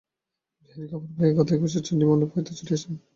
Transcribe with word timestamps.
বিহারী 0.61 0.85
খবর 0.91 1.09
পাইয়া 1.15 1.33
গদাই 1.37 1.57
ঘোষের 1.61 1.83
চণ্ডীমণ্ডপ 1.87 2.29
হইতে 2.33 2.51
ছুটিয়া 2.57 2.77
আসিল। 2.79 2.93